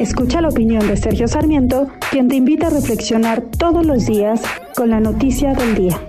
Escucha 0.00 0.40
la 0.40 0.48
opinión 0.48 0.88
de 0.88 0.96
Sergio 0.96 1.28
Sarmiento, 1.28 1.88
quien 2.10 2.28
te 2.28 2.36
invita 2.36 2.68
a 2.68 2.70
reflexionar 2.70 3.42
todos 3.42 3.84
los 3.84 4.06
días 4.06 4.40
con 4.74 4.88
la 4.88 4.98
noticia 4.98 5.52
del 5.52 5.74
día. 5.74 6.00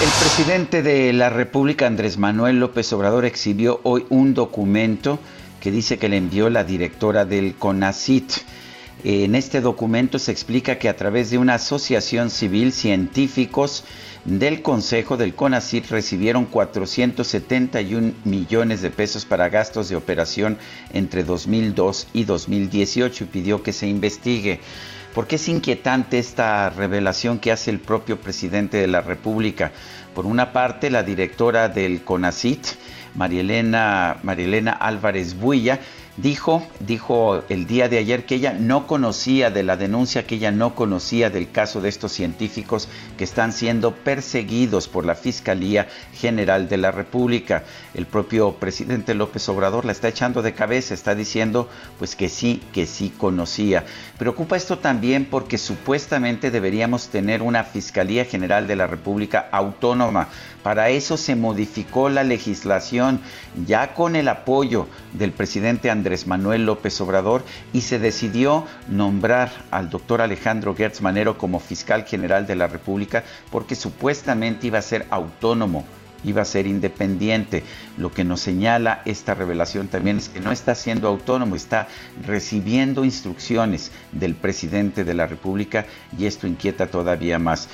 El 0.00 0.08
presidente 0.20 0.82
de 0.82 1.12
la 1.12 1.28
República, 1.28 1.86
Andrés 1.86 2.16
Manuel 2.16 2.58
López 2.58 2.90
Obrador, 2.94 3.26
exhibió 3.26 3.80
hoy 3.82 4.06
un 4.08 4.32
documento 4.32 5.18
que 5.60 5.70
dice 5.70 5.98
que 5.98 6.08
le 6.08 6.16
envió 6.16 6.48
la 6.48 6.64
directora 6.64 7.26
del 7.26 7.56
CONACIT. 7.56 8.32
En 9.02 9.34
este 9.34 9.62
documento 9.62 10.18
se 10.18 10.30
explica 10.30 10.78
que 10.78 10.90
a 10.90 10.96
través 10.96 11.30
de 11.30 11.38
una 11.38 11.54
asociación 11.54 12.28
civil, 12.28 12.70
científicos 12.72 13.84
del 14.26 14.60
Consejo 14.60 15.16
del 15.16 15.34
CONACIT 15.34 15.90
recibieron 15.90 16.44
471 16.44 18.12
millones 18.24 18.82
de 18.82 18.90
pesos 18.90 19.24
para 19.24 19.48
gastos 19.48 19.88
de 19.88 19.96
operación 19.96 20.58
entre 20.92 21.24
2002 21.24 22.08
y 22.12 22.24
2018 22.24 23.24
y 23.24 23.26
pidió 23.28 23.62
que 23.62 23.72
se 23.72 23.86
investigue. 23.86 24.60
Porque 25.14 25.36
es 25.36 25.48
inquietante 25.48 26.18
esta 26.18 26.68
revelación 26.68 27.38
que 27.38 27.52
hace 27.52 27.70
el 27.70 27.80
propio 27.80 28.20
presidente 28.20 28.76
de 28.76 28.86
la 28.86 29.00
República. 29.00 29.72
Por 30.14 30.26
una 30.26 30.52
parte, 30.52 30.90
la 30.90 31.02
directora 31.02 31.70
del 31.70 32.02
CONACIT, 32.02 32.66
Marielena, 33.14 34.18
Marielena 34.22 34.72
Álvarez 34.72 35.38
Builla, 35.38 35.80
dijo, 36.22 36.66
dijo 36.80 37.42
el 37.48 37.66
día 37.66 37.88
de 37.88 37.98
ayer 37.98 38.26
que 38.26 38.34
ella 38.34 38.52
no 38.52 38.86
conocía 38.86 39.50
de 39.50 39.62
la 39.62 39.76
denuncia, 39.76 40.26
que 40.26 40.36
ella 40.36 40.50
no 40.50 40.74
conocía 40.74 41.30
del 41.30 41.50
caso 41.50 41.80
de 41.80 41.88
estos 41.88 42.12
científicos 42.12 42.88
que 43.16 43.24
están 43.24 43.52
siendo 43.52 43.94
perseguidos 43.94 44.88
por 44.88 45.04
la 45.04 45.14
Fiscalía 45.14 45.88
General 46.14 46.68
de 46.68 46.76
la 46.76 46.90
República. 46.90 47.64
El 47.94 48.06
propio 48.06 48.52
presidente 48.52 49.14
López 49.14 49.48
Obrador 49.48 49.84
la 49.84 49.92
está 49.92 50.08
echando 50.08 50.42
de 50.42 50.54
cabeza, 50.54 50.94
está 50.94 51.14
diciendo 51.14 51.68
pues 51.98 52.16
que 52.16 52.28
sí, 52.28 52.62
que 52.72 52.86
sí 52.86 53.12
conocía. 53.16 53.84
Preocupa 54.18 54.56
esto 54.56 54.78
también 54.78 55.24
porque 55.24 55.58
supuestamente 55.58 56.50
deberíamos 56.50 57.08
tener 57.08 57.42
una 57.42 57.64
Fiscalía 57.64 58.24
General 58.24 58.66
de 58.66 58.76
la 58.76 58.86
República 58.86 59.48
autónoma. 59.52 60.28
Para 60.62 60.90
eso 60.90 61.16
se 61.16 61.36
modificó 61.36 62.10
la 62.10 62.22
legislación 62.22 63.20
ya 63.66 63.94
con 63.94 64.14
el 64.14 64.28
apoyo 64.28 64.88
del 65.14 65.32
presidente 65.32 65.90
Andrés 66.10 66.26
Manuel 66.26 66.66
López 66.66 67.00
Obrador 67.00 67.44
y 67.72 67.82
se 67.82 68.00
decidió 68.00 68.66
nombrar 68.88 69.52
al 69.70 69.90
doctor 69.90 70.20
Alejandro 70.20 70.74
Gertz 70.74 71.02
Manero 71.02 71.38
como 71.38 71.60
fiscal 71.60 72.04
general 72.04 72.48
de 72.48 72.56
la 72.56 72.66
República 72.66 73.22
porque 73.52 73.76
supuestamente 73.76 74.66
iba 74.66 74.80
a 74.80 74.82
ser 74.82 75.06
autónomo 75.10 75.84
iba 76.24 76.42
a 76.42 76.44
ser 76.44 76.66
independiente. 76.66 77.62
Lo 77.96 78.12
que 78.12 78.24
nos 78.24 78.40
señala 78.40 79.00
esta 79.04 79.34
revelación 79.34 79.88
también 79.88 80.18
es 80.18 80.28
que 80.28 80.40
no 80.40 80.52
está 80.52 80.74
siendo 80.74 81.08
autónomo, 81.08 81.56
está 81.56 81.88
recibiendo 82.26 83.04
instrucciones 83.04 83.90
del 84.12 84.34
presidente 84.34 85.04
de 85.04 85.14
la 85.14 85.26
República 85.26 85.86
y 86.18 86.26
esto 86.26 86.46
inquieta 86.46 86.88
todavía 86.88 87.38
más. 87.38 87.68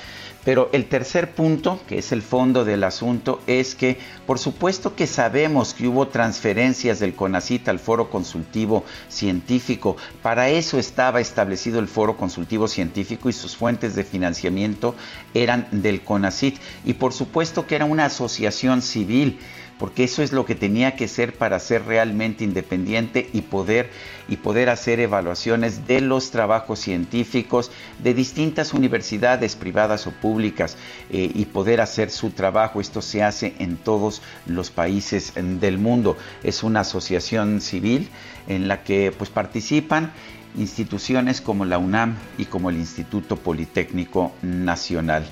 Pero 0.46 0.70
el 0.72 0.86
tercer 0.86 1.34
punto, 1.34 1.80
que 1.88 1.98
es 1.98 2.12
el 2.12 2.22
fondo 2.22 2.64
del 2.64 2.84
asunto, 2.84 3.40
es 3.48 3.74
que 3.74 3.98
por 4.28 4.38
supuesto 4.38 4.94
que 4.94 5.08
sabemos 5.08 5.74
que 5.74 5.88
hubo 5.88 6.06
transferencias 6.06 7.00
del 7.00 7.16
CONACIT 7.16 7.68
al 7.68 7.80
Foro 7.80 8.10
Consultivo 8.10 8.84
Científico. 9.08 9.96
Para 10.22 10.48
eso 10.48 10.78
estaba 10.78 11.20
establecido 11.20 11.80
el 11.80 11.88
Foro 11.88 12.16
Consultivo 12.16 12.68
Científico 12.68 13.28
y 13.28 13.32
sus 13.32 13.56
fuentes 13.56 13.96
de 13.96 14.04
financiamiento 14.04 14.94
eran 15.34 15.66
del 15.72 16.02
CONACIT. 16.02 16.58
Y 16.84 16.94
por 16.94 17.12
supuesto 17.12 17.66
que 17.66 17.74
era 17.74 17.84
una 17.84 18.04
asociación 18.04 18.82
civil 18.82 19.40
porque 19.78 20.04
eso 20.04 20.22
es 20.22 20.32
lo 20.32 20.46
que 20.46 20.54
tenía 20.54 20.96
que 20.96 21.08
ser 21.08 21.34
para 21.34 21.58
ser 21.58 21.84
realmente 21.84 22.44
independiente 22.44 23.28
y 23.32 23.42
poder, 23.42 23.90
y 24.28 24.36
poder 24.36 24.70
hacer 24.70 25.00
evaluaciones 25.00 25.86
de 25.86 26.00
los 26.00 26.30
trabajos 26.30 26.78
científicos 26.78 27.70
de 28.02 28.14
distintas 28.14 28.72
universidades 28.72 29.54
privadas 29.54 30.06
o 30.06 30.12
públicas 30.12 30.76
eh, 31.10 31.30
y 31.34 31.44
poder 31.46 31.80
hacer 31.80 32.10
su 32.10 32.30
trabajo. 32.30 32.80
Esto 32.80 33.02
se 33.02 33.22
hace 33.22 33.54
en 33.58 33.76
todos 33.76 34.22
los 34.46 34.70
países 34.70 35.34
del 35.34 35.78
mundo. 35.78 36.16
Es 36.42 36.62
una 36.62 36.80
asociación 36.80 37.60
civil 37.60 38.08
en 38.48 38.68
la 38.68 38.82
que 38.82 39.12
pues, 39.16 39.28
participan 39.28 40.12
instituciones 40.56 41.42
como 41.42 41.66
la 41.66 41.76
UNAM 41.76 42.16
y 42.38 42.46
como 42.46 42.70
el 42.70 42.76
Instituto 42.76 43.36
Politécnico 43.36 44.32
Nacional. 44.40 45.26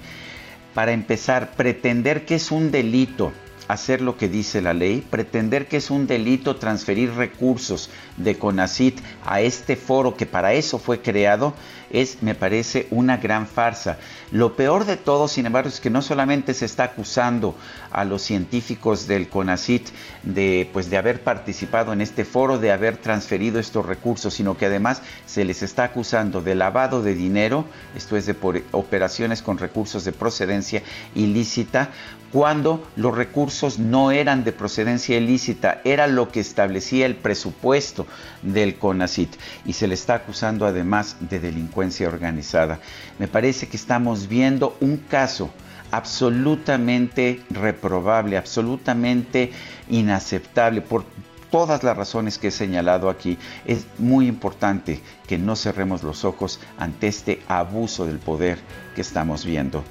Para 0.74 0.92
empezar, 0.92 1.52
pretender 1.52 2.26
que 2.26 2.34
es 2.34 2.50
un 2.50 2.70
delito 2.70 3.32
hacer 3.68 4.00
lo 4.00 4.16
que 4.16 4.28
dice 4.28 4.60
la 4.60 4.74
ley, 4.74 5.06
pretender 5.08 5.68
que 5.68 5.78
es 5.78 5.90
un 5.90 6.06
delito 6.06 6.56
transferir 6.56 7.12
recursos 7.12 7.90
de 8.16 8.38
CONACIT 8.38 9.00
a 9.24 9.40
este 9.40 9.76
foro 9.76 10.16
que 10.16 10.26
para 10.26 10.52
eso 10.52 10.78
fue 10.78 11.00
creado, 11.00 11.54
es, 11.90 12.22
me 12.22 12.34
parece, 12.34 12.88
una 12.90 13.18
gran 13.18 13.46
farsa. 13.46 13.98
Lo 14.32 14.56
peor 14.56 14.84
de 14.84 14.96
todo, 14.96 15.28
sin 15.28 15.46
embargo, 15.46 15.68
es 15.68 15.80
que 15.80 15.90
no 15.90 16.02
solamente 16.02 16.52
se 16.54 16.64
está 16.64 16.84
acusando 16.84 17.54
a 17.90 18.04
los 18.04 18.22
científicos 18.22 19.06
del 19.06 19.28
CONACIT 19.28 19.88
de, 20.24 20.68
pues, 20.72 20.90
de 20.90 20.96
haber 20.96 21.22
participado 21.22 21.92
en 21.92 22.00
este 22.00 22.24
foro, 22.24 22.58
de 22.58 22.72
haber 22.72 22.96
transferido 22.96 23.60
estos 23.60 23.86
recursos, 23.86 24.34
sino 24.34 24.56
que 24.56 24.66
además 24.66 25.02
se 25.26 25.44
les 25.44 25.62
está 25.62 25.84
acusando 25.84 26.40
de 26.40 26.54
lavado 26.54 27.02
de 27.02 27.14
dinero, 27.14 27.64
esto 27.94 28.16
es 28.16 28.26
de 28.26 28.34
por 28.34 28.60
operaciones 28.72 29.42
con 29.42 29.58
recursos 29.58 30.04
de 30.04 30.12
procedencia 30.12 30.82
ilícita, 31.14 31.90
cuando 32.34 32.82
los 32.96 33.14
recursos 33.14 33.78
no 33.78 34.10
eran 34.10 34.42
de 34.42 34.50
procedencia 34.50 35.16
ilícita, 35.16 35.80
era 35.84 36.08
lo 36.08 36.32
que 36.32 36.40
establecía 36.40 37.06
el 37.06 37.14
presupuesto 37.14 38.08
del 38.42 38.74
CONACIT 38.74 39.36
y 39.64 39.74
se 39.74 39.86
le 39.86 39.94
está 39.94 40.14
acusando 40.14 40.66
además 40.66 41.16
de 41.20 41.38
delincuencia 41.38 42.08
organizada. 42.08 42.80
Me 43.20 43.28
parece 43.28 43.68
que 43.68 43.76
estamos 43.76 44.26
viendo 44.26 44.76
un 44.80 44.96
caso 44.96 45.50
absolutamente 45.92 47.40
reprobable, 47.50 48.36
absolutamente 48.36 49.52
inaceptable 49.88 50.80
por 50.80 51.04
todas 51.52 51.84
las 51.84 51.96
razones 51.96 52.38
que 52.38 52.48
he 52.48 52.50
señalado 52.50 53.10
aquí. 53.10 53.38
Es 53.64 53.86
muy 53.98 54.26
importante 54.26 55.00
que 55.28 55.38
no 55.38 55.54
cerremos 55.54 56.02
los 56.02 56.24
ojos 56.24 56.58
ante 56.78 57.06
este 57.06 57.42
abuso 57.46 58.06
del 58.06 58.18
poder 58.18 58.58
que 58.96 59.02
estamos 59.02 59.44
viendo. 59.44 59.84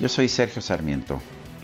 Yo 0.00 0.08
soy 0.08 0.30
Sergio 0.30 0.62
Sarmiento 0.62 1.20